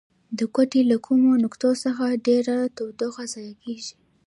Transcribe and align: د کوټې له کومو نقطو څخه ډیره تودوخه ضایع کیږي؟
د 0.37 0.39
کوټې 0.55 0.81
له 0.91 0.97
کومو 1.05 1.29
نقطو 1.45 1.71
څخه 1.83 2.05
ډیره 2.27 2.55
تودوخه 2.75 3.23
ضایع 3.33 3.53
کیږي؟ 3.63 3.93